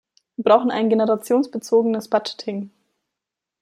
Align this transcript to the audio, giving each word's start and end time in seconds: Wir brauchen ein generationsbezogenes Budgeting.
Wir 0.35 0.43
brauchen 0.45 0.71
ein 0.71 0.89
generationsbezogenes 0.89 2.07
Budgeting. 2.09 2.71